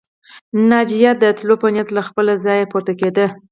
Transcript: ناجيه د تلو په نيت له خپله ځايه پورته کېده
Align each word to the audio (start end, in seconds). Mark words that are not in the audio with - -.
ناجيه 0.69 1.11
د 1.21 1.23
تلو 1.37 1.55
په 1.61 1.67
نيت 1.73 1.87
له 1.95 2.01
خپله 2.07 2.33
ځايه 2.45 2.65
پورته 2.71 2.93
کېده 2.99 3.25